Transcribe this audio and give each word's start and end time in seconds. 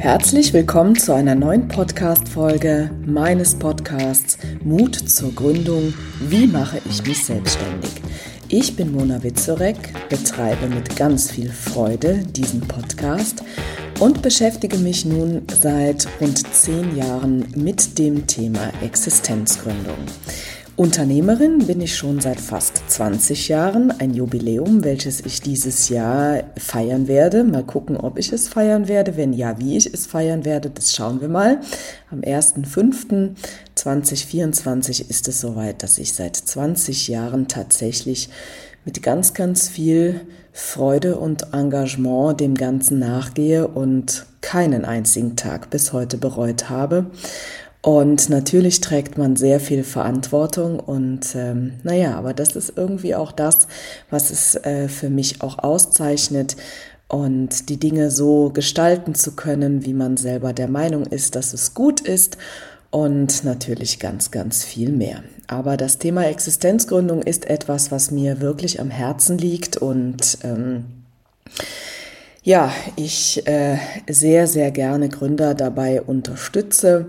Herzlich 0.00 0.54
willkommen 0.54 0.96
zu 0.96 1.12
einer 1.12 1.34
neuen 1.34 1.68
Podcast-Folge 1.68 2.90
meines 3.04 3.54
Podcasts 3.54 4.38
Mut 4.64 4.94
zur 4.94 5.30
Gründung. 5.34 5.92
Wie 6.20 6.46
mache 6.46 6.80
ich 6.88 7.06
mich 7.06 7.22
selbstständig? 7.22 7.90
Ich 8.48 8.76
bin 8.76 8.92
Mona 8.92 9.22
Witzorek, 9.22 9.76
betreibe 10.08 10.68
mit 10.68 10.96
ganz 10.96 11.30
viel 11.30 11.50
Freude 11.50 12.24
diesen 12.24 12.62
Podcast 12.62 13.44
und 13.98 14.22
beschäftige 14.22 14.78
mich 14.78 15.04
nun 15.04 15.42
seit 15.60 16.08
rund 16.18 16.50
zehn 16.50 16.96
Jahren 16.96 17.46
mit 17.54 17.98
dem 17.98 18.26
Thema 18.26 18.72
Existenzgründung. 18.82 19.98
Unternehmerin 20.80 21.66
bin 21.66 21.82
ich 21.82 21.94
schon 21.94 22.20
seit 22.20 22.40
fast 22.40 22.82
20 22.88 23.48
Jahren, 23.48 23.90
ein 23.90 24.14
Jubiläum, 24.14 24.82
welches 24.82 25.20
ich 25.20 25.42
dieses 25.42 25.90
Jahr 25.90 26.44
feiern 26.56 27.06
werde. 27.06 27.44
Mal 27.44 27.64
gucken, 27.64 27.98
ob 27.98 28.18
ich 28.18 28.32
es 28.32 28.48
feiern 28.48 28.88
werde. 28.88 29.18
Wenn 29.18 29.34
ja, 29.34 29.58
wie 29.58 29.76
ich 29.76 29.92
es 29.92 30.06
feiern 30.06 30.46
werde, 30.46 30.70
das 30.70 30.96
schauen 30.96 31.20
wir 31.20 31.28
mal. 31.28 31.60
Am 32.10 32.20
1.5.2024 32.20 35.10
ist 35.10 35.28
es 35.28 35.42
soweit, 35.42 35.82
dass 35.82 35.98
ich 35.98 36.14
seit 36.14 36.36
20 36.36 37.08
Jahren 37.08 37.46
tatsächlich 37.46 38.30
mit 38.86 39.02
ganz, 39.02 39.34
ganz 39.34 39.68
viel 39.68 40.22
Freude 40.50 41.18
und 41.18 41.52
Engagement 41.52 42.40
dem 42.40 42.54
Ganzen 42.54 42.98
nachgehe 42.98 43.68
und 43.68 44.24
keinen 44.40 44.86
einzigen 44.86 45.36
Tag 45.36 45.68
bis 45.68 45.92
heute 45.92 46.16
bereut 46.16 46.70
habe. 46.70 47.10
Und 47.82 48.28
natürlich 48.28 48.80
trägt 48.80 49.16
man 49.16 49.36
sehr 49.36 49.58
viel 49.58 49.84
Verantwortung 49.84 50.80
und 50.80 51.34
ähm, 51.34 51.74
naja, 51.82 52.14
aber 52.14 52.34
das 52.34 52.54
ist 52.54 52.74
irgendwie 52.76 53.14
auch 53.14 53.32
das, 53.32 53.68
was 54.10 54.30
es 54.30 54.54
äh, 54.54 54.88
für 54.88 55.08
mich 55.08 55.40
auch 55.40 55.58
auszeichnet 55.58 56.56
und 57.08 57.70
die 57.70 57.78
Dinge 57.78 58.10
so 58.10 58.50
gestalten 58.50 59.14
zu 59.14 59.34
können, 59.34 59.86
wie 59.86 59.94
man 59.94 60.18
selber 60.18 60.52
der 60.52 60.68
Meinung 60.68 61.06
ist, 61.06 61.36
dass 61.36 61.54
es 61.54 61.72
gut 61.72 62.00
ist 62.00 62.36
und 62.90 63.44
natürlich 63.44 63.98
ganz, 63.98 64.30
ganz 64.30 64.62
viel 64.62 64.92
mehr. 64.92 65.22
Aber 65.46 65.78
das 65.78 65.98
Thema 65.98 66.26
Existenzgründung 66.26 67.22
ist 67.22 67.48
etwas, 67.48 67.90
was 67.90 68.10
mir 68.10 68.40
wirklich 68.40 68.78
am 68.78 68.90
Herzen 68.90 69.38
liegt 69.38 69.78
und 69.78 70.38
ähm, 70.44 70.84
ja, 72.42 72.72
ich 72.96 73.46
äh, 73.46 73.76
sehr, 74.08 74.46
sehr 74.46 74.70
gerne 74.70 75.10
Gründer 75.10 75.54
dabei 75.54 76.00
unterstütze, 76.00 77.08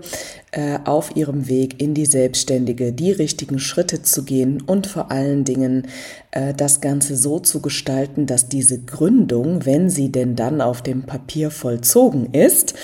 äh, 0.50 0.78
auf 0.84 1.16
ihrem 1.16 1.48
Weg 1.48 1.80
in 1.80 1.94
die 1.94 2.04
Selbstständige 2.04 2.92
die 2.92 3.12
richtigen 3.12 3.58
Schritte 3.58 4.02
zu 4.02 4.24
gehen 4.24 4.60
und 4.60 4.86
vor 4.86 5.10
allen 5.10 5.44
Dingen 5.44 5.88
äh, 6.32 6.52
das 6.52 6.82
Ganze 6.82 7.16
so 7.16 7.38
zu 7.38 7.62
gestalten, 7.62 8.26
dass 8.26 8.50
diese 8.50 8.82
Gründung, 8.82 9.64
wenn 9.64 9.88
sie 9.88 10.12
denn 10.12 10.36
dann 10.36 10.60
auf 10.60 10.82
dem 10.82 11.04
Papier 11.04 11.50
vollzogen 11.50 12.34
ist, 12.34 12.74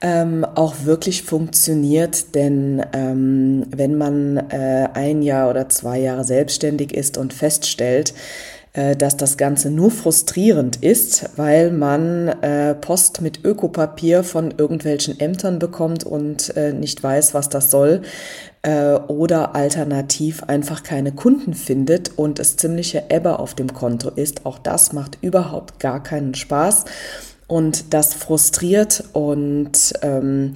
ähm, 0.00 0.46
auch 0.54 0.84
wirklich 0.84 1.22
funktioniert. 1.22 2.34
Denn 2.34 2.82
ähm, 2.94 3.66
wenn 3.68 3.98
man 3.98 4.38
äh, 4.38 4.88
ein 4.94 5.20
Jahr 5.20 5.50
oder 5.50 5.68
zwei 5.68 5.98
Jahre 5.98 6.24
selbstständig 6.24 6.94
ist 6.94 7.18
und 7.18 7.34
feststellt, 7.34 8.14
dass 8.72 9.16
das 9.16 9.36
Ganze 9.36 9.68
nur 9.70 9.90
frustrierend 9.90 10.76
ist, 10.76 11.30
weil 11.36 11.72
man 11.72 12.28
äh, 12.28 12.74
Post 12.76 13.20
mit 13.20 13.44
Ökopapier 13.44 14.22
von 14.22 14.54
irgendwelchen 14.56 15.18
Ämtern 15.18 15.58
bekommt 15.58 16.04
und 16.04 16.56
äh, 16.56 16.72
nicht 16.72 17.02
weiß, 17.02 17.34
was 17.34 17.48
das 17.48 17.72
soll, 17.72 18.02
äh, 18.62 18.94
oder 18.94 19.54
alternativ 19.54 20.44
einfach 20.44 20.82
keine 20.82 21.12
Kunden 21.12 21.54
findet 21.54 22.16
und 22.16 22.38
es 22.38 22.56
ziemliche 22.56 23.04
Ebbe 23.08 23.38
auf 23.38 23.54
dem 23.54 23.72
Konto 23.72 24.10
ist. 24.10 24.46
Auch 24.46 24.58
das 24.58 24.92
macht 24.92 25.18
überhaupt 25.20 25.80
gar 25.80 26.02
keinen 26.02 26.34
Spaß 26.34 26.84
und 27.46 27.92
das 27.92 28.14
frustriert 28.14 29.04
und 29.12 29.94
ähm, 30.02 30.54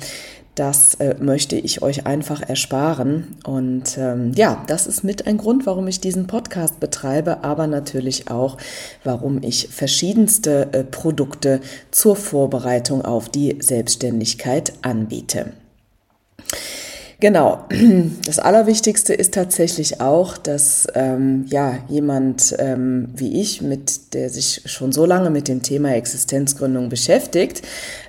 das 0.55 0.95
äh, 0.95 1.17
möchte 1.19 1.57
ich 1.57 1.83
euch 1.83 2.07
einfach 2.07 2.41
ersparen. 2.41 3.37
Und 3.45 3.99
ähm, 3.99 4.33
ja, 4.35 4.63
das 4.67 4.87
ist 4.87 5.03
mit 5.03 5.27
ein 5.27 5.37
Grund, 5.37 5.67
warum 5.67 5.89
ich 5.89 6.01
diesen 6.01 6.27
Podcast 6.27 6.81
betreibe, 6.81 7.43
aber 7.43 7.67
natürlich 7.67 8.31
auch, 8.31 8.57
warum 9.03 9.43
ich 9.43 9.69
verschiedenste 9.69 10.73
äh, 10.73 10.85
Produkte 10.85 11.61
zur 11.91 12.17
Vorbereitung 12.17 13.05
auf 13.05 13.29
die 13.29 13.59
Selbstständigkeit 13.61 14.73
anbiete. 14.83 15.53
Genau. 17.25 17.65
Das 18.27 18.39
Allerwichtigste 18.39 19.15
ist 19.15 19.35
tatsächlich 19.35 20.01
auch, 20.01 20.37
dass 20.37 20.87
ähm, 20.95 21.47
ja 21.49 21.79
jemand 21.89 22.55
ähm, 22.59 23.09
wie 23.15 23.41
ich, 23.41 23.63
mit 23.63 24.15
der 24.15 24.29
sich 24.29 24.63
schon 24.67 24.93
so 24.93 25.07
lange 25.07 25.31
mit 25.31 25.49
dem 25.49 25.63
Thema 25.63 25.95
Existenzgründung 25.95 26.89
beschäftigt, 26.89 27.63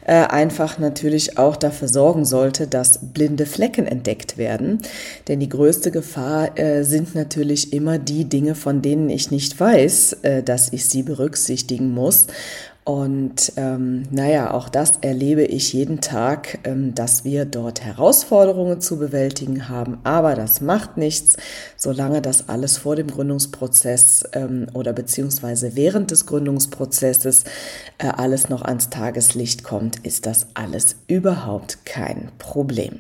äh, 0.06 0.14
einfach 0.14 0.78
natürlich 0.78 1.38
auch 1.38 1.56
dafür 1.56 1.88
sorgen 1.88 2.26
sollte, 2.26 2.68
dass 2.68 3.00
blinde 3.02 3.46
Flecken 3.46 3.88
entdeckt 3.88 4.38
werden. 4.38 4.80
Denn 5.28 5.40
die 5.40 5.50
größte 5.50 5.92
Gefahr 5.92 6.58
äh, 6.58 6.84
sind 6.84 7.16
natürlich 7.16 7.74
immer 7.74 7.98
die 7.98 8.26
Dinge, 8.26 8.56
von 8.56 8.82
denen 8.82 9.10
ich 9.10 9.32
nicht 9.32 9.60
weiß, 9.60 10.14
äh, 10.24 10.44
dass 10.44 10.72
ich 10.72 10.86
sie 10.88 11.04
berücksichtigen 11.04 11.92
muss. 11.92 12.28
Und 12.86 13.54
ähm, 13.58 14.04
naja, 14.12 14.54
auch 14.54 14.70
das 14.70 15.00
erlebe 15.02 15.44
ich 15.44 15.74
jeden 15.74 16.02
Tag, 16.02 16.60
ähm, 16.66 16.94
dass 16.94 17.24
wir 17.24 17.46
dort 17.46 17.82
Herausforderungen 17.82 18.80
zu 18.80 19.00
bewältigen 19.00 19.70
haben. 19.70 19.98
Aber 20.04 20.36
das 20.36 20.62
macht 20.62 20.96
nichts, 20.96 21.36
solange 21.78 22.22
das 22.22 22.48
alles 22.48 22.78
vor 22.78 22.96
dem 22.96 23.08
Gründungsprozess 23.08 24.26
ähm, 24.34 24.68
oder 24.76 24.94
beziehungsweise 24.94 25.76
während 25.76 26.12
des 26.12 26.28
Gründungsprozesses 26.28 27.46
äh, 27.98 28.06
alles 28.06 28.50
noch 28.50 28.62
ans 28.62 28.92
Tageslicht 28.92 29.64
kommt, 29.64 30.06
ist 30.06 30.28
das 30.28 30.46
alles 30.54 30.96
überhaupt 31.08 31.86
kein 31.86 32.30
Problem. 32.38 33.00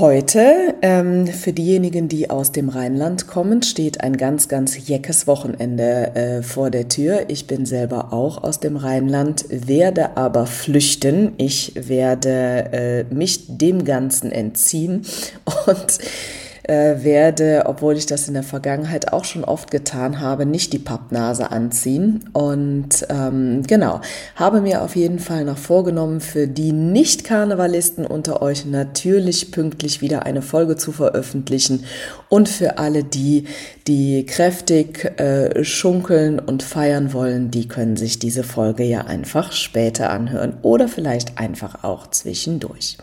Heute, 0.00 0.76
ähm, 0.80 1.26
für 1.26 1.52
diejenigen, 1.52 2.08
die 2.08 2.30
aus 2.30 2.52
dem 2.52 2.70
Rheinland 2.70 3.26
kommen, 3.26 3.62
steht 3.62 4.00
ein 4.00 4.16
ganz, 4.16 4.48
ganz 4.48 4.88
jeckes 4.88 5.26
Wochenende 5.26 6.14
äh, 6.14 6.42
vor 6.42 6.70
der 6.70 6.88
Tür. 6.88 7.26
Ich 7.28 7.46
bin 7.46 7.66
selber 7.66 8.10
auch 8.10 8.42
aus 8.42 8.60
dem 8.60 8.78
Rheinland, 8.78 9.44
werde 9.50 10.16
aber 10.16 10.46
flüchten. 10.46 11.32
Ich 11.36 11.74
werde 11.76 12.30
äh, 13.10 13.14
mich 13.14 13.58
dem 13.58 13.84
Ganzen 13.84 14.32
entziehen 14.32 15.02
und 15.66 15.98
äh, 16.70 17.02
werde, 17.02 17.64
obwohl 17.66 17.96
ich 17.96 18.06
das 18.06 18.28
in 18.28 18.34
der 18.34 18.44
Vergangenheit 18.44 19.12
auch 19.12 19.24
schon 19.24 19.42
oft 19.42 19.72
getan 19.72 20.20
habe, 20.20 20.46
nicht 20.46 20.72
die 20.72 20.78
Pappnase 20.78 21.50
anziehen. 21.50 22.30
Und 22.32 23.06
ähm, 23.08 23.64
genau, 23.66 24.00
habe 24.36 24.60
mir 24.60 24.82
auf 24.82 24.94
jeden 24.94 25.18
Fall 25.18 25.44
noch 25.44 25.58
vorgenommen, 25.58 26.20
für 26.20 26.46
die 26.46 26.70
Nicht-Karnevalisten 26.70 28.06
unter 28.06 28.40
euch 28.40 28.66
natürlich 28.66 29.50
pünktlich 29.50 30.00
wieder 30.00 30.26
eine 30.26 30.42
Folge 30.42 30.76
zu 30.76 30.92
veröffentlichen. 30.92 31.84
Und 32.28 32.48
für 32.48 32.78
alle 32.78 33.02
die, 33.02 33.46
die 33.88 34.24
kräftig 34.24 35.18
äh, 35.18 35.64
schunkeln 35.64 36.38
und 36.38 36.62
feiern 36.62 37.12
wollen, 37.12 37.50
die 37.50 37.66
können 37.66 37.96
sich 37.96 38.20
diese 38.20 38.44
Folge 38.44 38.84
ja 38.84 39.00
einfach 39.00 39.50
später 39.50 40.10
anhören 40.10 40.54
oder 40.62 40.86
vielleicht 40.86 41.36
einfach 41.36 41.82
auch 41.82 42.06
zwischendurch. 42.06 42.96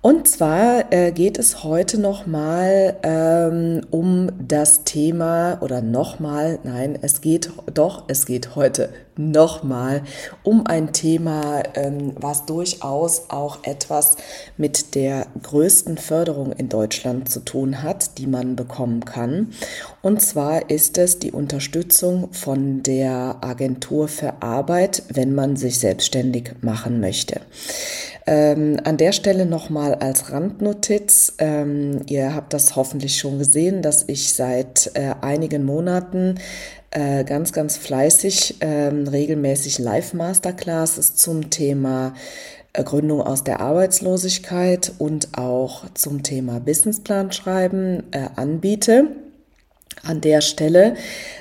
Und 0.00 0.28
zwar 0.28 0.92
äh, 0.92 1.10
geht 1.10 1.40
es 1.40 1.64
heute 1.64 2.00
nochmal 2.00 2.96
ähm, 3.02 3.80
um 3.90 4.30
das 4.38 4.84
Thema 4.84 5.58
oder 5.60 5.82
nochmal, 5.82 6.60
nein, 6.62 6.96
es 7.02 7.20
geht 7.20 7.50
doch, 7.74 8.04
es 8.06 8.24
geht 8.24 8.54
heute 8.54 8.90
nochmal 9.16 10.02
um 10.44 10.64
ein 10.68 10.92
Thema, 10.92 11.64
ähm, 11.74 12.12
was 12.14 12.46
durchaus 12.46 13.24
auch 13.30 13.64
etwas 13.64 14.16
mit 14.56 14.94
der 14.94 15.26
größten 15.42 15.98
Förderung 15.98 16.52
in 16.52 16.68
Deutschland 16.68 17.28
zu 17.28 17.40
tun 17.40 17.82
hat, 17.82 18.18
die 18.18 18.28
man 18.28 18.54
bekommen 18.54 19.04
kann. 19.04 19.50
Und 20.00 20.22
zwar 20.22 20.70
ist 20.70 20.96
es 20.96 21.18
die 21.18 21.32
Unterstützung 21.32 22.32
von 22.32 22.84
der 22.84 23.38
Agentur 23.40 24.06
für 24.06 24.40
Arbeit, 24.42 25.02
wenn 25.12 25.34
man 25.34 25.56
sich 25.56 25.80
selbstständig 25.80 26.52
machen 26.60 27.00
möchte. 27.00 27.40
Ähm, 28.30 28.76
an 28.84 28.98
der 28.98 29.12
Stelle 29.12 29.46
nochmal 29.46 29.94
als 29.94 30.30
Randnotiz. 30.30 31.32
Ähm, 31.38 32.02
ihr 32.08 32.34
habt 32.34 32.52
das 32.52 32.76
hoffentlich 32.76 33.16
schon 33.16 33.38
gesehen, 33.38 33.80
dass 33.80 34.04
ich 34.06 34.34
seit 34.34 34.90
äh, 34.92 35.14
einigen 35.22 35.64
Monaten 35.64 36.34
äh, 36.90 37.24
ganz, 37.24 37.54
ganz 37.54 37.78
fleißig 37.78 38.56
ähm, 38.60 39.08
regelmäßig 39.08 39.78
Live-Masterclasses 39.78 41.16
zum 41.16 41.48
Thema 41.48 42.12
äh, 42.74 42.84
Gründung 42.84 43.22
aus 43.22 43.44
der 43.44 43.60
Arbeitslosigkeit 43.60 44.92
und 44.98 45.38
auch 45.38 45.86
zum 45.94 46.22
Thema 46.22 46.60
Businessplan 46.60 47.32
schreiben 47.32 48.02
äh, 48.10 48.28
anbiete. 48.36 49.06
An 50.02 50.20
der 50.20 50.40
Stelle 50.40 50.94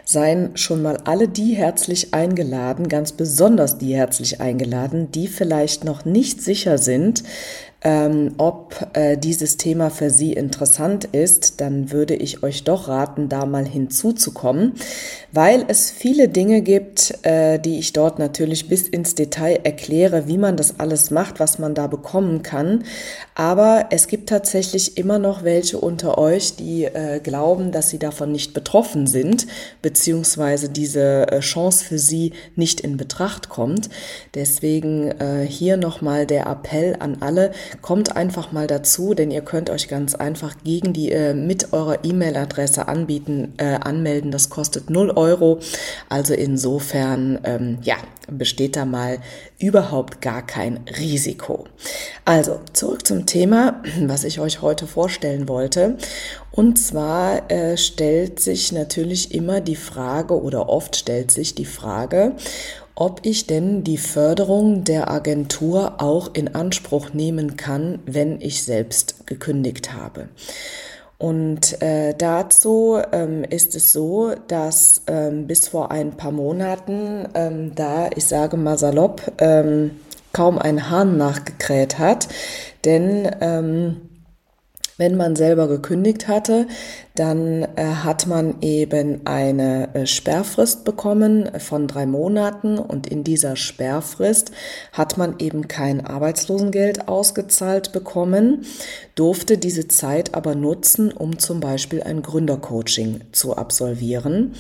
seien 0.04 0.56
schon 0.56 0.82
mal 0.82 0.98
alle 1.06 1.28
die 1.28 1.54
herzlich 1.54 2.14
eingeladen, 2.14 2.88
ganz 2.88 3.12
besonders 3.12 3.78
die 3.78 3.96
herzlich 3.96 4.42
eingeladen, 4.42 5.12
die 5.12 5.28
vielleicht 5.28 5.84
noch 5.84 6.06
nicht 6.06 6.42
sicher 6.42 6.78
sind, 6.78 7.24
ähm, 7.84 8.34
ob 8.38 8.88
äh, 8.94 9.18
dieses 9.18 9.58
Thema 9.58 9.92
für 9.92 10.10
Sie 10.10 10.34
interessant 10.34 11.06
ist, 11.06 11.62
dann 11.62 11.92
würde 11.92 12.16
ich 12.16 12.42
euch 12.42 12.64
doch 12.64 12.88
raten, 12.88 13.30
da 13.30 13.46
mal 13.46 13.66
hinzuzukommen, 13.68 14.74
weil 15.32 15.64
es 15.68 15.92
viele 15.92 16.28
Dinge 16.28 16.62
gibt, 16.62 17.24
äh, 17.24 17.60
die 17.60 17.78
ich 17.78 17.94
dort 17.94 18.18
natürlich 18.18 18.68
bis 18.68 18.88
ins 18.88 19.14
Detail 19.14 19.60
erkläre, 19.64 20.28
wie 20.28 20.40
man 20.40 20.58
das 20.58 20.80
alles 20.80 21.12
macht, 21.12 21.40
was 21.40 21.60
man 21.60 21.76
da 21.76 21.86
bekommen 21.86 22.42
kann. 22.42 22.84
Aber 23.36 23.86
es 23.92 24.08
gibt 24.08 24.30
tatsächlich 24.30 24.98
immer 24.98 25.20
noch 25.20 25.44
welche 25.44 25.78
unter 25.78 26.18
euch, 26.18 26.56
die 26.56 26.86
äh, 26.86 27.20
glauben, 27.20 27.72
dass 27.72 27.90
sie 27.90 28.00
davon 28.00 28.32
nicht 28.32 28.56
betroffen 28.56 29.06
sind, 29.06 29.46
beziehungsweise 29.84 30.70
diese 30.70 31.32
äh, 31.32 31.40
Chance 31.42 31.86
für 31.86 32.00
sie 32.00 32.34
nicht 32.56 32.82
in 32.82 32.98
Betracht 32.98 33.50
kommt. 33.50 33.90
Deswegen 34.34 35.12
äh, 35.12 35.46
hier 35.48 35.78
nochmal 35.78 36.26
der 36.26 36.48
Appell 36.48 36.96
an 37.00 37.18
alle, 37.20 37.52
kommt 37.82 38.16
einfach 38.16 38.52
mal 38.52 38.68
dazu, 38.68 39.14
denn 39.14 39.32
ihr 39.32 39.42
könnt 39.42 39.70
euch 39.70 39.88
ganz 39.88 40.16
einfach 40.16 40.56
gegen 40.64 40.94
die 40.94 41.12
äh, 41.12 41.34
mit 41.34 41.74
eurer 41.74 42.04
E-Mail-Adresse 42.04 42.88
anbieten, 42.88 43.54
äh, 43.58 43.76
anmelden. 43.76 44.32
Das 44.32 44.50
kostet 44.50 44.90
0 44.90 45.12
Euro. 45.12 45.60
Also 46.10 46.34
insofern, 46.34 47.40
ähm, 47.44 47.78
ja, 47.82 47.96
besteht 48.30 48.76
da 48.76 48.86
mal 48.86 49.20
überhaupt 49.60 50.22
gar 50.22 50.46
kein 50.46 50.82
Risiko. 51.00 51.66
Also 52.26 52.60
zurück 52.74 53.08
zum 53.08 53.26
Thema, 53.26 53.82
was 54.02 54.24
ich 54.24 54.40
euch 54.40 54.62
heute 54.62 54.88
vorstellen 54.88 55.48
wollte. 55.48 55.98
Und 56.52 56.78
zwar 56.78 57.50
äh, 57.52 57.78
stellt 57.78 58.40
sich 58.40 58.72
natürlich 58.72 59.34
immer 59.34 59.62
die 59.62 59.76
Frage 59.76 60.42
oder 60.42 60.70
oft 60.70 60.96
stellt 60.96 61.32
sich 61.32 61.56
die 61.56 61.66
Frage, 61.66 62.36
ob 63.00 63.20
ich 63.22 63.46
denn 63.46 63.84
die 63.84 64.00
Förderung 64.00 64.84
der 64.84 65.12
Agentur 65.12 66.02
auch 66.02 66.32
in 66.34 66.56
Anspruch 66.56 67.14
nehmen 67.14 67.56
kann, 67.56 68.00
wenn 68.08 68.42
ich 68.42 68.64
selbst 68.64 69.28
gekündigt 69.28 69.94
habe. 69.94 70.30
Und 71.20 71.80
äh, 71.84 72.16
dazu 72.18 73.00
ähm, 73.12 73.44
ist 73.44 73.76
es 73.76 73.94
so, 73.94 74.34
dass 74.48 75.04
ähm, 75.06 75.46
bis 75.46 75.68
vor 75.68 75.92
ein 75.92 76.18
paar 76.18 76.32
Monaten 76.32 77.28
ähm, 77.36 77.76
da, 77.76 78.10
ich 78.16 78.26
sage 78.26 78.58
mal 78.58 78.80
salopp, 78.80 79.22
ähm, 79.38 79.92
kaum 80.34 80.58
ein 80.58 80.90
Hahn 80.90 81.18
nachgekräht 81.18 82.00
hat. 82.00 82.28
Denn 82.84 83.30
ähm, 83.42 84.02
wenn 84.98 85.16
man 85.16 85.36
selber 85.36 85.68
gekündigt 85.68 86.28
hatte, 86.28 86.66
dann 87.20 87.64
äh, 87.76 87.84
hat 87.84 88.28
man 88.28 88.62
eben 88.62 89.26
eine 89.26 89.94
äh, 89.96 90.06
Sperrfrist 90.06 90.84
bekommen 90.84 91.50
von 91.60 91.88
drei 91.88 92.06
Monaten 92.06 92.78
und 92.78 93.08
in 93.08 93.24
dieser 93.24 93.56
Sperrfrist 93.56 94.52
hat 94.92 95.18
man 95.18 95.36
eben 95.40 95.68
kein 95.68 96.06
Arbeitslosengeld 96.06 97.08
ausgezahlt 97.08 97.92
bekommen, 97.92 98.66
durfte 99.16 99.58
diese 99.58 99.88
Zeit 99.88 100.36
aber 100.36 100.54
nutzen, 100.54 101.12
um 101.12 101.40
zum 101.40 101.60
Beispiel 101.60 102.04
ein 102.04 102.22
Gründercoaching 102.22 103.22
zu 103.32 103.58
absolvieren 103.58 104.54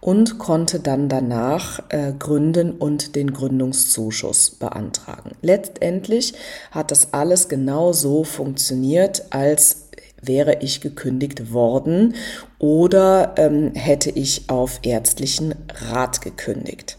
und 0.00 0.38
konnte 0.38 0.80
dann 0.80 1.08
danach 1.08 1.80
äh, 1.88 2.12
gründen 2.18 2.72
und 2.72 3.14
den 3.14 3.32
Gründungszuschuss 3.32 4.50
beantragen. 4.50 5.36
Letztendlich 5.40 6.34
hat 6.72 6.90
das 6.90 7.14
alles 7.14 7.48
genau 7.48 7.92
so 7.92 8.24
funktioniert, 8.24 9.26
als 9.30 9.91
wäre 10.22 10.58
ich 10.60 10.80
gekündigt 10.80 11.52
worden 11.52 12.14
oder 12.58 13.34
ähm, 13.36 13.74
hätte 13.74 14.10
ich 14.10 14.48
auf 14.48 14.80
ärztlichen 14.82 15.54
Rat 15.90 16.22
gekündigt. 16.22 16.96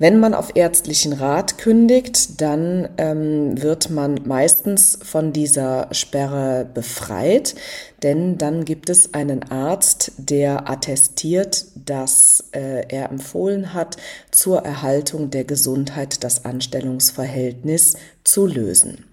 Wenn 0.00 0.18
man 0.18 0.32
auf 0.32 0.56
ärztlichen 0.56 1.12
Rat 1.12 1.58
kündigt, 1.58 2.40
dann 2.40 2.88
ähm, 2.96 3.60
wird 3.60 3.90
man 3.90 4.18
meistens 4.24 4.98
von 5.02 5.34
dieser 5.34 5.88
Sperre 5.92 6.66
befreit, 6.72 7.54
denn 8.02 8.38
dann 8.38 8.64
gibt 8.64 8.88
es 8.88 9.12
einen 9.12 9.42
Arzt, 9.50 10.12
der 10.16 10.70
attestiert, 10.70 11.66
dass 11.74 12.44
äh, 12.52 12.86
er 12.88 13.10
empfohlen 13.10 13.74
hat, 13.74 13.98
zur 14.30 14.60
Erhaltung 14.60 15.28
der 15.28 15.44
Gesundheit 15.44 16.24
das 16.24 16.46
Anstellungsverhältnis 16.46 17.98
zu 18.24 18.46
lösen. 18.46 19.09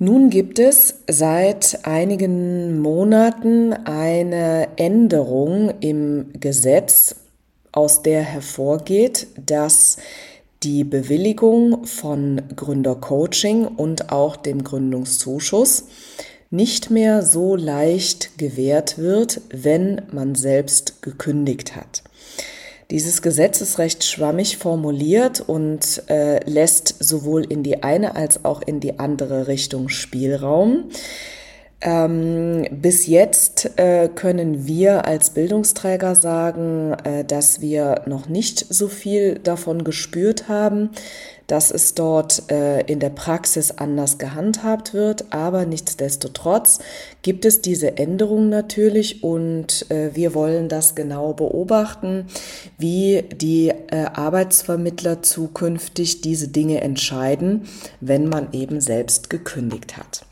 Nun 0.00 0.30
gibt 0.30 0.60
es 0.60 1.00
seit 1.10 1.80
einigen 1.84 2.80
Monaten 2.80 3.72
eine 3.72 4.68
Änderung 4.76 5.72
im 5.80 6.26
Gesetz, 6.38 7.16
aus 7.72 8.02
der 8.02 8.22
hervorgeht, 8.22 9.26
dass 9.44 9.96
die 10.62 10.84
Bewilligung 10.84 11.84
von 11.84 12.42
Gründercoaching 12.54 13.66
und 13.66 14.12
auch 14.12 14.36
dem 14.36 14.62
Gründungszuschuss 14.62 15.86
nicht 16.50 16.90
mehr 16.90 17.22
so 17.22 17.56
leicht 17.56 18.38
gewährt 18.38 18.98
wird, 18.98 19.40
wenn 19.50 20.02
man 20.12 20.36
selbst 20.36 21.02
gekündigt 21.02 21.74
hat. 21.74 22.04
Dieses 22.90 23.20
Gesetz 23.20 23.60
ist 23.60 23.78
recht 23.78 24.02
schwammig 24.02 24.56
formuliert 24.56 25.42
und 25.42 26.04
äh, 26.08 26.42
lässt 26.48 26.94
sowohl 26.98 27.44
in 27.44 27.62
die 27.62 27.82
eine 27.82 28.16
als 28.16 28.46
auch 28.46 28.62
in 28.62 28.80
die 28.80 28.98
andere 28.98 29.46
Richtung 29.46 29.90
Spielraum. 29.90 30.84
Ähm, 31.80 32.66
bis 32.72 33.06
jetzt 33.06 33.78
äh, 33.78 34.08
können 34.12 34.66
wir 34.66 35.04
als 35.04 35.30
Bildungsträger 35.30 36.16
sagen, 36.16 36.94
äh, 37.04 37.24
dass 37.24 37.60
wir 37.60 38.02
noch 38.06 38.28
nicht 38.28 38.66
so 38.68 38.88
viel 38.88 39.38
davon 39.38 39.84
gespürt 39.84 40.48
haben, 40.48 40.90
dass 41.46 41.70
es 41.70 41.94
dort 41.94 42.50
äh, 42.50 42.80
in 42.82 42.98
der 42.98 43.10
Praxis 43.10 43.70
anders 43.70 44.18
gehandhabt 44.18 44.92
wird. 44.92 45.32
Aber 45.32 45.66
nichtsdestotrotz 45.66 46.80
gibt 47.22 47.44
es 47.44 47.62
diese 47.62 47.96
Änderung 47.96 48.48
natürlich 48.48 49.22
und 49.22 49.88
äh, 49.90 50.10
wir 50.14 50.34
wollen 50.34 50.68
das 50.68 50.96
genau 50.96 51.32
beobachten, 51.32 52.26
wie 52.76 53.22
die 53.22 53.68
äh, 53.68 54.06
Arbeitsvermittler 54.12 55.22
zukünftig 55.22 56.22
diese 56.22 56.48
Dinge 56.48 56.80
entscheiden, 56.80 57.68
wenn 58.00 58.28
man 58.28 58.52
eben 58.52 58.80
selbst 58.80 59.30
gekündigt 59.30 59.96
hat. 59.96 60.26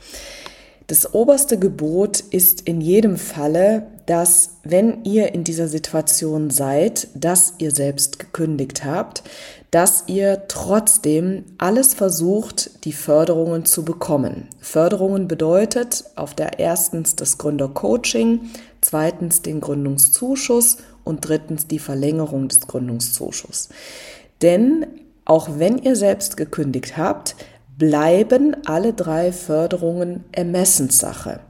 Das 0.87 1.15
oberste 1.15 1.59
Gebot 1.59 2.21
ist 2.21 2.61
in 2.61 2.81
jedem 2.81 3.17
Falle, 3.17 3.89
dass 4.07 4.59
wenn 4.63 5.03
ihr 5.03 5.35
in 5.35 5.43
dieser 5.43 5.67
Situation 5.67 6.51
seid, 6.51 7.09
dass 7.15 7.55
ihr 7.59 7.73
selbst 7.73 8.21
gekündigt 8.21 8.85
habt, 8.85 9.25
dass 9.73 10.05
ihr 10.07 10.47
trotzdem 10.47 11.45
alles 11.59 11.93
versucht, 11.93 12.85
die 12.85 12.93
Förderungen 12.93 13.65
zu 13.65 13.85
bekommen. 13.85 14.49
Förderungen 14.61 15.27
bedeutet 15.27 16.05
auf 16.15 16.35
der 16.35 16.61
erstens 16.61 17.17
das 17.17 17.37
Gründercoaching, 17.37 18.43
zweitens 18.81 19.43
den 19.43 19.61
Gründungszuschuss 19.61 20.77
und 21.03 21.29
drittens 21.29 21.67
die 21.67 21.81
Verlängerung 21.81 22.47
des 22.47 22.61
Gründungszuschusses. 22.61 23.71
Denn 24.41 24.87
auch 25.25 25.59
wenn 25.59 25.79
ihr 25.79 25.97
selbst 25.97 26.37
gekündigt 26.37 26.97
habt, 26.97 27.35
bleiben 27.79 28.57
alle 28.65 28.93
drei 28.93 29.33
Förderungen 29.33 30.25
Ermessenssache. 30.33 31.41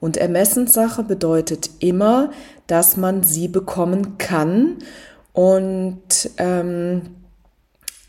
Und 0.00 0.16
Ermessenssache 0.16 1.04
bedeutet 1.04 1.70
immer, 1.78 2.30
dass 2.66 2.96
man 2.96 3.22
sie 3.22 3.48
bekommen 3.48 4.18
kann. 4.18 4.78
Und 5.32 6.30
ähm, 6.38 7.02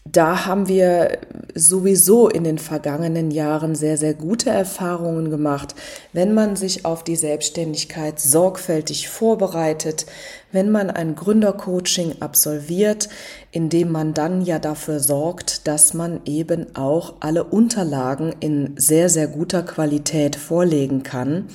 da 0.06 0.46
haben 0.46 0.68
wir 0.68 1.20
sowieso 1.56 2.30
in 2.30 2.44
den 2.44 2.58
vergangenen 2.58 3.32
Jahren 3.32 3.76
sehr, 3.76 3.98
sehr 3.98 4.14
gute 4.14 4.50
Erfahrungen 4.50 5.30
gemacht, 5.30 5.76
wenn 6.12 6.34
man 6.34 6.56
sich 6.56 6.86
auf 6.86 7.04
die 7.04 7.16
Selbstständigkeit 7.16 8.20
sorgfältig 8.20 9.10
vorbereitet, 9.10 10.06
wenn 10.52 10.72
man 10.72 10.90
ein 10.90 11.16
Gründercoaching 11.16 12.16
absolviert, 12.20 13.10
indem 13.52 13.92
man 13.92 14.14
dann 14.14 14.44
ja 14.44 14.60
dafür 14.60 15.00
sorgt, 15.00 15.68
dass 15.68 15.94
man 15.94 16.22
eben 16.26 16.76
auch 16.76 17.16
alle 17.20 17.44
Unterlagen 17.44 18.34
in 18.40 18.74
sehr, 18.76 19.10
sehr 19.10 19.28
guter 19.28 19.64
Qualität 19.64 20.36
vorlegen 20.36 21.04
kann, 21.04 21.48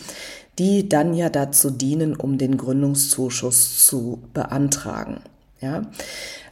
die 0.58 0.88
dann 0.88 1.14
ja 1.14 1.28
dazu 1.28 1.70
dienen, 1.70 2.16
um 2.16 2.38
den 2.38 2.56
Gründungszuschuss 2.56 3.86
zu 3.86 4.22
beantragen. 4.34 5.20
Ja, 5.60 5.82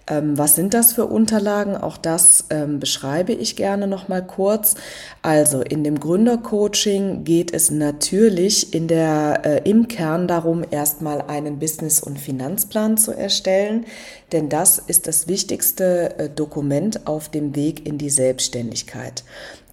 ähm, 0.09 0.39
was 0.39 0.55
sind 0.55 0.73
das 0.73 0.93
für 0.93 1.07
Unterlagen? 1.07 1.77
Auch 1.77 1.97
das 1.97 2.45
ähm, 2.51 2.79
beschreibe 2.79 3.33
ich 3.33 3.57
gerne 3.57 3.87
noch 3.87 4.09
mal 4.09 4.25
kurz. 4.25 4.77
Also 5.23 5.63
in 5.63 5.83
dem 5.83 5.99
Gründercoaching 5.99 7.25
geht 7.25 7.53
es 7.53 7.71
natürlich 7.71 8.73
in 8.73 8.87
der, 8.87 9.41
äh, 9.45 9.69
im 9.69 9.89
Kern 9.89 10.29
darum, 10.29 10.65
erstmal 10.71 11.23
einen 11.23 11.59
Business- 11.59 12.01
und 12.01 12.19
Finanzplan 12.19 12.99
zu 12.99 13.13
erstellen, 13.13 13.85
denn 14.33 14.49
das 14.49 14.79
ist 14.79 15.07
das 15.09 15.27
wichtigste 15.27 16.19
äh, 16.19 16.29
Dokument 16.29 17.07
auf 17.07 17.29
dem 17.29 17.57
Weg 17.57 17.87
in 17.87 17.99
die 17.99 18.11
Selbstständigkeit. 18.11 19.25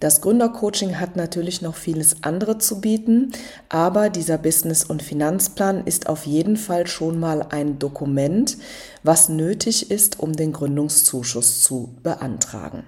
Das 0.04 0.20
Gründercoaching 0.20 1.00
hat 1.00 1.16
natürlich 1.16 1.62
noch 1.62 1.76
vieles 1.76 2.16
andere 2.24 2.58
zu 2.58 2.82
bieten, 2.82 3.32
aber 3.70 4.10
dieser 4.10 4.36
Business- 4.36 4.84
und 4.84 5.02
Finanzplan 5.02 5.86
ist 5.86 6.10
auf 6.10 6.26
jeden 6.26 6.58
Fall 6.58 6.86
schon 6.86 7.18
mal 7.18 7.40
ein 7.48 7.78
Dokument, 7.78 8.58
was 9.02 9.30
nötig 9.30 9.90
ist, 9.90 10.20
um 10.20 10.34
den 10.34 10.52
Gründungszuschuss 10.52 11.62
zu 11.62 11.94
beantragen. 12.02 12.84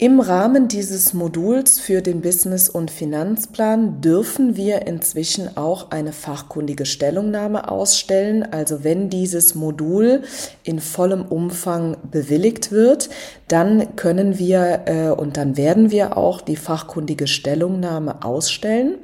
Im 0.00 0.20
Rahmen 0.20 0.68
dieses 0.68 1.12
Moduls 1.12 1.80
für 1.80 2.02
den 2.02 2.20
Business- 2.20 2.68
und 2.68 2.92
Finanzplan 2.92 4.00
dürfen 4.00 4.54
wir 4.54 4.86
inzwischen 4.86 5.56
auch 5.56 5.90
eine 5.90 6.12
fachkundige 6.12 6.86
Stellungnahme 6.86 7.68
ausstellen. 7.68 8.44
Also 8.44 8.84
wenn 8.84 9.10
dieses 9.10 9.56
Modul 9.56 10.22
in 10.62 10.78
vollem 10.78 11.22
Umfang 11.22 11.96
bewilligt 12.12 12.70
wird, 12.70 13.10
dann 13.48 13.96
können 13.96 14.38
wir 14.38 14.82
äh, 14.86 15.08
und 15.08 15.36
dann 15.36 15.56
werden 15.56 15.90
wir 15.90 16.16
auch 16.16 16.40
die 16.40 16.56
fachkundige 16.56 17.26
Stellungnahme 17.26 18.22
ausstellen. 18.22 18.98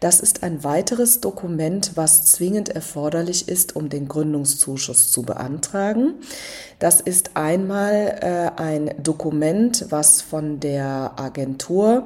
Das 0.00 0.20
ist 0.20 0.42
ein 0.42 0.64
weiteres 0.64 1.20
Dokument, 1.20 1.92
was 1.94 2.24
zwingend 2.24 2.70
erforderlich 2.70 3.48
ist, 3.48 3.76
um 3.76 3.90
den 3.90 4.08
Gründungszuschuss 4.08 5.10
zu 5.10 5.22
beantragen. 5.22 6.14
Das 6.78 7.02
ist 7.02 7.32
einmal 7.36 8.18
äh, 8.22 8.58
ein 8.58 8.94
Dokument, 9.02 9.84
was 9.90 10.22
von 10.22 10.58
der 10.58 11.12
Agentur 11.16 12.04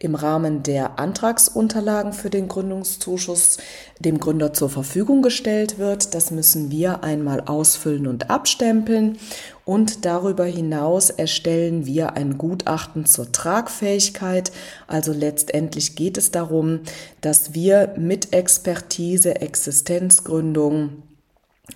im 0.00 0.16
Rahmen 0.16 0.64
der 0.64 0.98
Antragsunterlagen 0.98 2.12
für 2.12 2.30
den 2.30 2.48
Gründungszuschuss 2.48 3.58
dem 4.00 4.18
Gründer 4.18 4.52
zur 4.52 4.68
Verfügung 4.68 5.22
gestellt 5.22 5.78
wird. 5.78 6.14
Das 6.14 6.32
müssen 6.32 6.72
wir 6.72 7.04
einmal 7.04 7.42
ausfüllen 7.42 8.08
und 8.08 8.28
abstempeln. 8.28 9.18
Und 9.66 10.04
darüber 10.04 10.44
hinaus 10.44 11.10
erstellen 11.10 11.86
wir 11.86 12.12
ein 12.12 12.38
Gutachten 12.38 13.04
zur 13.04 13.32
Tragfähigkeit. 13.32 14.52
Also 14.86 15.12
letztendlich 15.12 15.96
geht 15.96 16.16
es 16.16 16.30
darum, 16.30 16.82
dass 17.20 17.52
wir 17.52 17.92
mit 17.98 18.32
Expertise, 18.32 19.40
Existenzgründung, 19.40 21.02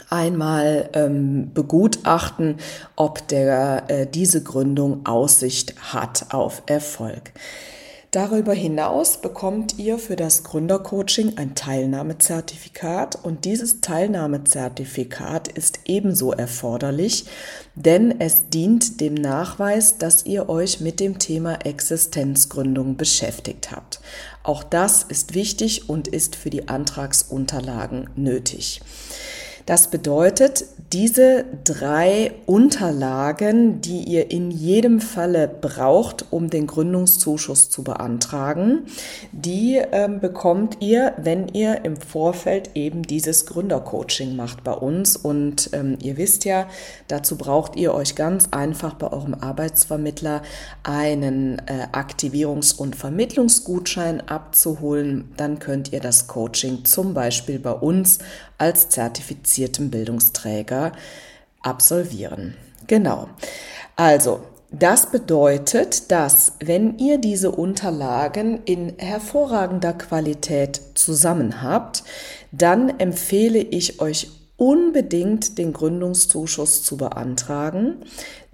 einmal 0.08 0.88
ähm, 0.92 1.52
begutachten, 1.52 2.58
ob 2.94 3.26
der, 3.26 3.82
äh, 3.88 4.06
diese 4.06 4.44
Gründung 4.44 5.04
Aussicht 5.04 5.74
hat 5.92 6.26
auf 6.32 6.62
Erfolg. 6.66 7.32
Darüber 8.10 8.54
hinaus 8.54 9.20
bekommt 9.20 9.78
ihr 9.78 9.96
für 9.96 10.16
das 10.16 10.42
Gründercoaching 10.42 11.38
ein 11.38 11.54
Teilnahmezertifikat 11.54 13.16
und 13.22 13.44
dieses 13.44 13.80
Teilnahmezertifikat 13.82 15.46
ist 15.46 15.78
ebenso 15.84 16.32
erforderlich, 16.32 17.26
denn 17.76 18.20
es 18.20 18.48
dient 18.48 19.00
dem 19.00 19.14
Nachweis, 19.14 19.98
dass 19.98 20.26
ihr 20.26 20.48
euch 20.48 20.80
mit 20.80 20.98
dem 20.98 21.20
Thema 21.20 21.64
Existenzgründung 21.64 22.96
beschäftigt 22.96 23.70
habt. 23.70 24.00
Auch 24.42 24.64
das 24.64 25.04
ist 25.04 25.34
wichtig 25.34 25.88
und 25.88 26.08
ist 26.08 26.34
für 26.34 26.50
die 26.50 26.66
Antragsunterlagen 26.66 28.10
nötig. 28.16 28.80
Das 29.70 29.86
bedeutet, 29.86 30.64
diese 30.92 31.44
drei 31.62 32.32
Unterlagen, 32.46 33.80
die 33.80 34.02
ihr 34.02 34.32
in 34.32 34.50
jedem 34.50 35.00
Falle 35.00 35.46
braucht, 35.46 36.24
um 36.30 36.50
den 36.50 36.66
Gründungszuschuss 36.66 37.70
zu 37.70 37.84
beantragen, 37.84 38.86
die 39.30 39.76
äh, 39.76 40.08
bekommt 40.08 40.78
ihr, 40.80 41.12
wenn 41.18 41.46
ihr 41.46 41.84
im 41.84 41.96
Vorfeld 41.96 42.70
eben 42.74 43.04
dieses 43.04 43.46
Gründercoaching 43.46 44.34
macht 44.34 44.64
bei 44.64 44.72
uns. 44.72 45.14
Und 45.14 45.70
ähm, 45.72 45.96
ihr 46.02 46.16
wisst 46.16 46.44
ja, 46.44 46.66
dazu 47.06 47.38
braucht 47.38 47.76
ihr 47.76 47.94
euch 47.94 48.16
ganz 48.16 48.48
einfach 48.50 48.94
bei 48.94 49.12
eurem 49.12 49.34
Arbeitsvermittler 49.34 50.42
einen 50.82 51.60
äh, 51.66 51.86
Aktivierungs- 51.92 52.76
und 52.76 52.96
Vermittlungsgutschein 52.96 54.20
abzuholen. 54.28 55.30
Dann 55.36 55.60
könnt 55.60 55.92
ihr 55.92 56.00
das 56.00 56.26
Coaching 56.26 56.84
zum 56.84 57.14
Beispiel 57.14 57.60
bei 57.60 57.70
uns 57.70 58.18
als 58.60 58.88
zertifiziertem 58.88 59.90
Bildungsträger 59.90 60.92
absolvieren. 61.62 62.54
Genau. 62.86 63.28
Also, 63.96 64.40
das 64.72 65.10
bedeutet, 65.10 66.12
dass 66.12 66.52
wenn 66.60 66.98
ihr 66.98 67.18
diese 67.18 67.50
Unterlagen 67.50 68.60
in 68.64 68.94
hervorragender 68.98 69.94
Qualität 69.94 70.80
zusammen 70.94 71.60
habt, 71.60 72.04
dann 72.52 73.00
empfehle 73.00 73.58
ich 73.58 74.00
euch 74.00 74.28
unbedingt 74.56 75.58
den 75.58 75.72
Gründungszuschuss 75.72 76.84
zu 76.84 76.98
beantragen, 76.98 77.96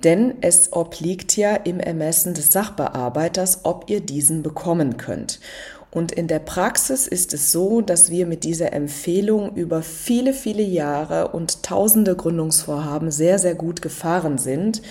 denn 0.04 0.36
es 0.40 0.72
obliegt 0.72 1.36
ja 1.36 1.56
im 1.56 1.80
Ermessen 1.80 2.32
des 2.32 2.52
Sachbearbeiters, 2.52 3.64
ob 3.64 3.90
ihr 3.90 4.00
diesen 4.00 4.42
bekommen 4.42 4.96
könnt. 4.98 5.40
Und 5.96 6.12
in 6.12 6.26
der 6.26 6.40
Praxis 6.40 7.06
ist 7.06 7.32
es 7.32 7.52
so, 7.52 7.80
dass 7.80 8.10
wir 8.10 8.26
mit 8.26 8.44
dieser 8.44 8.74
Empfehlung 8.74 9.56
über 9.56 9.80
viele, 9.80 10.34
viele 10.34 10.62
Jahre 10.62 11.28
und 11.28 11.62
tausende 11.62 12.14
Gründungsvorhaben 12.14 13.10
sehr, 13.10 13.38
sehr 13.38 13.54
gut 13.54 13.80
gefahren 13.80 14.36
sind. 14.36 14.82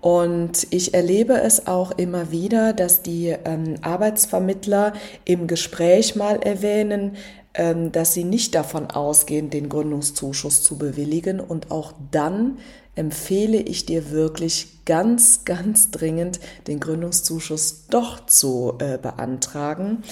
Und 0.00 0.68
ich 0.70 0.94
erlebe 0.94 1.32
es 1.32 1.66
auch 1.66 1.90
immer 1.98 2.30
wieder, 2.30 2.72
dass 2.72 3.02
die 3.02 3.34
ähm, 3.44 3.74
Arbeitsvermittler 3.82 4.92
im 5.24 5.48
Gespräch 5.48 6.14
mal 6.14 6.36
erwähnen, 6.36 7.16
ähm, 7.54 7.90
dass 7.90 8.14
sie 8.14 8.22
nicht 8.22 8.54
davon 8.54 8.86
ausgehen, 8.86 9.50
den 9.50 9.68
Gründungszuschuss 9.68 10.62
zu 10.62 10.78
bewilligen. 10.78 11.40
Und 11.40 11.72
auch 11.72 11.92
dann 12.12 12.58
empfehle 13.00 13.56
ich 13.56 13.86
dir 13.86 14.10
wirklich 14.10 14.84
ganz, 14.84 15.46
ganz 15.46 15.90
dringend, 15.90 16.38
den 16.66 16.80
Gründungszuschuss 16.80 17.86
doch 17.88 18.26
zu 18.26 18.74
äh, 18.78 18.98
beantragen. 18.98 20.02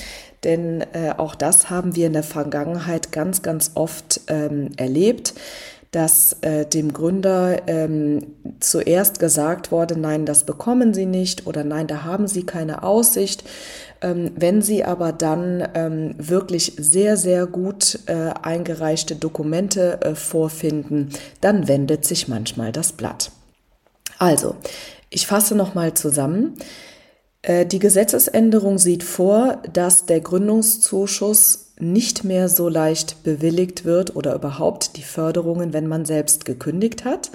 Denn 0.43 0.81
äh, 0.95 1.13
auch 1.17 1.35
das 1.35 1.69
haben 1.69 1.97
wir 1.97 2.07
in 2.07 2.15
der 2.15 2.23
Vergangenheit 2.23 3.13
ganz, 3.13 3.43
ganz 3.43 3.73
oft 3.75 4.23
ähm, 4.29 4.71
erlebt 4.79 5.35
dass 5.91 6.37
äh, 6.43 6.67
dem 6.67 6.93
Gründer 6.93 7.67
ähm, 7.67 8.35
zuerst 8.61 9.21
gesagt 9.21 9.73
wurde, 9.73 9.99
nein, 9.99 10.27
das 10.27 10.45
bekommen 10.45 10.93
Sie 10.93 11.07
nicht 11.07 11.47
oder 11.47 11.65
nein, 11.65 11.87
da 11.87 12.05
haben 12.05 12.29
Sie 12.29 12.45
keine 12.45 12.83
Aussicht. 12.83 13.43
Ähm, 14.01 14.33
wenn 14.37 14.63
Sie 14.63 14.85
aber 14.85 15.13
dann 15.13 15.67
ähm, 15.75 16.15
wirklich 16.19 16.75
sehr, 16.79 17.17
sehr 17.17 17.47
gut 17.47 18.01
äh, 18.07 18.31
eingereichte 18.43 19.17
Dokumente 19.17 20.01
äh, 20.03 20.15
vorfinden, 20.15 21.11
dann 21.41 21.69
wendet 21.69 22.05
sich 22.05 22.29
manchmal 22.29 22.73
das 22.73 22.93
Blatt. 22.93 23.33
Also, 24.19 24.57
ich 25.11 25.27
fasse 25.27 25.55
nochmal 25.55 25.95
zusammen. 25.95 26.55
Äh, 27.43 27.67
die 27.67 27.79
Gesetzesänderung 27.79 28.79
sieht 28.79 29.03
vor, 29.03 29.63
dass 29.73 30.07
der 30.07 30.21
Gründungszuschuss 30.21 31.68
nicht 31.81 32.25
mehr 32.25 32.49
so 32.49 32.69
leicht 32.69 33.23
bewilligt 33.23 33.85
wird 33.85 34.17
oder 34.17 34.35
überhaupt 34.35 34.97
die 34.97 35.03
Förderungen, 35.03 35.73
wenn 35.73 35.87
man 35.87 36.05
selbst 36.05 36.45
gekündigt 36.45 37.05
hat. 37.05 37.31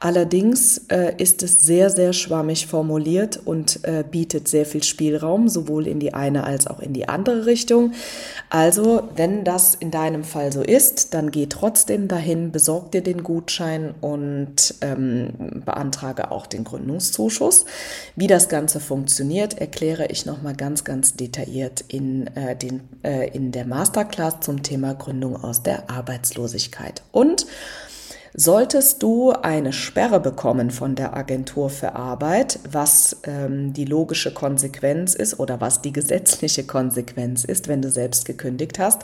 Allerdings 0.00 0.86
äh, 0.88 1.14
ist 1.18 1.42
es 1.42 1.60
sehr, 1.60 1.90
sehr 1.90 2.12
schwammig 2.12 2.66
formuliert 2.66 3.40
und 3.44 3.84
äh, 3.84 4.02
bietet 4.08 4.48
sehr 4.48 4.66
viel 4.66 4.82
Spielraum, 4.82 5.48
sowohl 5.48 5.86
in 5.86 6.00
die 6.00 6.14
eine 6.14 6.44
als 6.44 6.66
auch 6.66 6.80
in 6.80 6.92
die 6.92 7.08
andere 7.08 7.46
Richtung. 7.46 7.92
Also, 8.50 9.08
wenn 9.14 9.44
das 9.44 9.74
in 9.74 9.90
deinem 9.90 10.24
Fall 10.24 10.52
so 10.52 10.62
ist, 10.62 11.14
dann 11.14 11.30
geh 11.30 11.46
trotzdem 11.46 12.08
dahin, 12.08 12.50
besorg 12.50 12.90
dir 12.92 13.02
den 13.02 13.22
Gutschein 13.22 13.94
und 14.00 14.74
ähm, 14.80 15.62
beantrage 15.64 16.30
auch 16.30 16.46
den 16.46 16.64
Gründungszuschuss. 16.64 17.64
Wie 18.16 18.26
das 18.26 18.48
Ganze 18.48 18.80
funktioniert, 18.80 19.58
erkläre 19.58 20.06
ich 20.06 20.26
nochmal 20.26 20.54
ganz, 20.54 20.84
ganz 20.84 21.14
detailliert 21.14 21.84
in, 21.88 22.26
äh, 22.36 22.56
den, 22.56 22.80
äh, 23.04 23.28
in 23.28 23.52
der 23.52 23.66
Maßnahme 23.66 23.81
Masterclass 23.82 24.38
zum 24.38 24.62
Thema 24.62 24.94
Gründung 24.94 25.42
aus 25.42 25.64
der 25.64 25.90
Arbeitslosigkeit. 25.90 27.02
Und 27.10 27.46
Solltest 28.34 29.02
du 29.02 29.32
eine 29.32 29.74
Sperre 29.74 30.18
bekommen 30.18 30.70
von 30.70 30.94
der 30.94 31.14
Agentur 31.14 31.68
für 31.68 31.94
Arbeit, 31.96 32.60
was 32.66 33.18
ähm, 33.24 33.74
die 33.74 33.84
logische 33.84 34.32
Konsequenz 34.32 35.12
ist 35.12 35.38
oder 35.38 35.60
was 35.60 35.82
die 35.82 35.92
gesetzliche 35.92 36.64
Konsequenz 36.64 37.44
ist, 37.44 37.68
wenn 37.68 37.82
du 37.82 37.90
selbst 37.90 38.24
gekündigt 38.24 38.78
hast, 38.78 39.02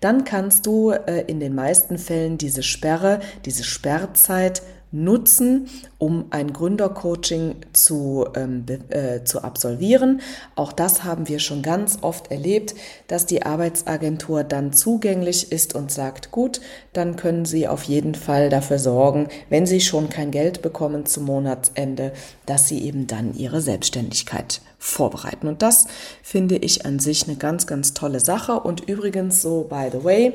dann 0.00 0.24
kannst 0.24 0.66
du 0.66 0.90
äh, 0.90 1.22
in 1.28 1.38
den 1.38 1.54
meisten 1.54 1.96
Fällen 1.96 2.38
diese 2.38 2.64
Sperre, 2.64 3.20
diese 3.44 3.62
Sperrzeit 3.62 4.62
nutzen, 5.04 5.68
um 5.98 6.26
ein 6.30 6.52
Gründercoaching 6.52 7.56
zu, 7.72 8.26
ähm, 8.34 8.64
äh, 8.88 9.24
zu 9.24 9.42
absolvieren. 9.42 10.20
Auch 10.54 10.72
das 10.72 11.04
haben 11.04 11.28
wir 11.28 11.38
schon 11.38 11.62
ganz 11.62 11.98
oft 12.02 12.30
erlebt, 12.30 12.74
dass 13.06 13.26
die 13.26 13.42
Arbeitsagentur 13.42 14.44
dann 14.44 14.72
zugänglich 14.72 15.52
ist 15.52 15.74
und 15.74 15.90
sagt, 15.90 16.30
gut, 16.30 16.60
dann 16.92 17.16
können 17.16 17.44
Sie 17.44 17.68
auf 17.68 17.84
jeden 17.84 18.14
Fall 18.14 18.50
dafür 18.50 18.78
sorgen, 18.78 19.28
wenn 19.48 19.66
Sie 19.66 19.80
schon 19.80 20.08
kein 20.08 20.30
Geld 20.30 20.62
bekommen 20.62 21.06
zum 21.06 21.24
Monatsende, 21.24 22.12
dass 22.46 22.68
Sie 22.68 22.82
eben 22.84 23.06
dann 23.06 23.34
Ihre 23.34 23.60
Selbstständigkeit 23.60 24.60
vorbereiten. 24.78 25.48
Und 25.48 25.62
das 25.62 25.86
finde 26.22 26.56
ich 26.56 26.86
an 26.86 26.98
sich 26.98 27.26
eine 27.26 27.36
ganz, 27.36 27.66
ganz 27.66 27.94
tolle 27.94 28.20
Sache. 28.20 28.60
Und 28.60 28.88
übrigens 28.88 29.42
so, 29.42 29.62
by 29.62 29.88
the 29.92 30.04
way, 30.04 30.34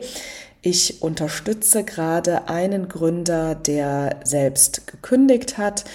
ich 0.62 1.02
unterstütze 1.02 1.84
gerade 1.84 2.48
einen 2.48 2.88
Gründer, 2.88 3.56
der 3.56 4.18
selbst 4.24 4.88
gekündigt 4.88 5.58
hat 5.58 5.86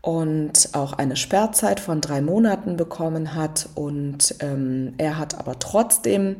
und 0.00 0.70
auch 0.72 0.92
eine 0.92 1.16
Sperrzeit 1.16 1.80
von 1.80 2.00
drei 2.00 2.20
Monaten 2.20 2.76
bekommen 2.76 3.34
hat. 3.34 3.68
Und 3.74 4.36
ähm, 4.40 4.94
er 4.98 5.18
hat 5.18 5.38
aber 5.38 5.58
trotzdem 5.58 6.36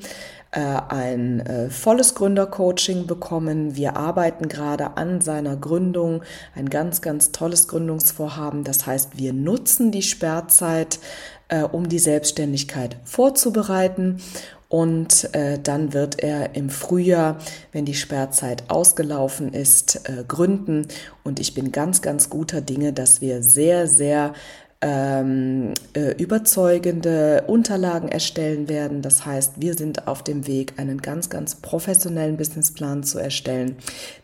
äh, 0.53 0.61
ein 0.61 1.41
äh, 1.41 1.69
volles 1.69 2.15
Gründercoaching 2.15 3.07
bekommen. 3.07 3.75
Wir 3.75 3.97
arbeiten 3.97 4.49
gerade 4.49 4.97
an 4.97 5.21
seiner 5.21 5.57
Gründung, 5.57 6.23
ein 6.55 6.71
ganz, 6.71 7.03
ganz 7.03 7.33
tolles 7.33 7.67
Gründungsvorhaben. 7.67 8.63
Das 8.63 8.87
heißt, 8.87 9.19
wir 9.19 9.33
nutzen 9.33 9.91
die 9.91 10.03
Sperrzeit, 10.03 11.01
äh, 11.49 11.63
um 11.63 11.89
die 11.89 11.99
Selbstständigkeit 11.99 12.97
vorzubereiten. 13.05 14.21
Und 14.69 15.33
äh, 15.35 15.59
dann 15.63 15.93
wird 15.93 16.21
er 16.21 16.57
im 16.57 16.71
Frühjahr, 16.71 17.39
wenn 17.73 17.85
die 17.85 17.95
Sperrzeit 17.95 18.65
ausgelaufen 18.69 19.53
ist, 19.53 20.09
äh, 20.09 20.25
gründen. 20.27 20.89
Und 21.23 21.39
ich 21.39 21.55
bin 21.55 21.71
ganz, 21.71 22.03
ganz 22.03 22.31
guter 22.31 22.61
Dinge, 22.61 22.93
dass 22.93 23.21
wir 23.21 23.43
sehr, 23.43 23.87
sehr 23.87 24.35
ähm, 24.83 25.73
äh, 25.95 26.13
überzeugende 26.23 27.45
Unterlagen 27.47 28.09
erstellen 28.09 28.69
werden. 28.69 29.01
Das 29.03 29.25
heißt, 29.25 29.55
wir 29.57 29.75
sind 29.75 30.07
auf 30.07 30.23
dem 30.23 30.47
Weg, 30.47 30.75
einen 30.77 31.01
ganz, 31.01 31.31
ganz 31.31 31.55
professionellen 31.55 32.37
Businessplan 32.37 33.03
zu 33.03 33.19
erstellen, 33.19 33.77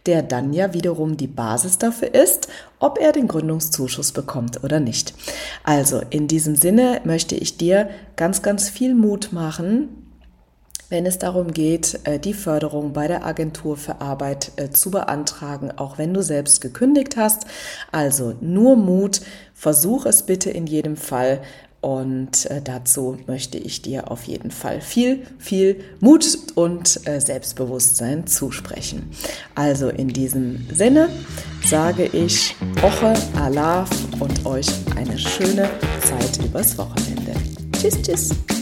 der 0.04 0.22
dann 0.22 0.52
ja 0.52 0.74
wiederum 0.74 1.16
die 1.16 1.26
Basis 1.26 1.78
dafür 1.78 2.14
ist, 2.14 2.48
ob 2.80 2.98
er 3.00 3.12
den 3.12 3.28
Gründungszuschuss 3.28 4.12
bekommt 4.12 4.62
oder 4.62 4.78
nicht. 4.78 5.14
Also 5.64 6.02
in 6.10 6.28
diesem 6.28 6.54
Sinne 6.56 7.00
möchte 7.04 7.34
ich 7.34 7.56
dir 7.56 7.88
ganz, 8.16 8.42
ganz 8.42 8.68
viel 8.68 8.94
Mut 8.94 9.32
machen, 9.32 10.02
wenn 10.92 11.06
es 11.06 11.18
darum 11.18 11.52
geht, 11.52 12.00
äh, 12.04 12.18
die 12.18 12.34
Förderung 12.34 12.92
bei 12.92 13.08
der 13.08 13.24
Agentur 13.24 13.78
für 13.78 14.02
Arbeit 14.02 14.52
äh, 14.56 14.68
zu 14.68 14.90
beantragen, 14.90 15.72
auch 15.74 15.96
wenn 15.96 16.12
du 16.12 16.22
selbst 16.22 16.60
gekündigt 16.60 17.16
hast. 17.16 17.46
Also 17.90 18.34
nur 18.42 18.76
Mut, 18.76 19.22
versuch 19.54 20.04
es 20.04 20.24
bitte 20.24 20.50
in 20.50 20.66
jedem 20.66 20.98
Fall. 20.98 21.40
Und 21.80 22.48
äh, 22.50 22.60
dazu 22.62 23.16
möchte 23.26 23.56
ich 23.56 23.80
dir 23.80 24.10
auf 24.10 24.24
jeden 24.24 24.50
Fall 24.50 24.82
viel, 24.82 25.26
viel 25.38 25.80
Mut 25.98 26.26
und 26.54 26.86
Selbstbewusstsein 26.88 28.26
zusprechen. 28.26 29.10
Also 29.54 29.88
in 29.88 30.08
diesem 30.08 30.68
Sinne 30.72 31.08
sage 31.64 32.04
ich 32.04 32.54
Oche, 32.82 33.14
Alaf 33.40 33.88
und 34.20 34.44
euch 34.44 34.68
eine 34.94 35.18
schöne 35.18 35.70
Zeit 36.04 36.44
übers 36.44 36.76
Wochenende. 36.76 37.32
Tschüss, 37.72 38.00
tschüss. 38.02 38.61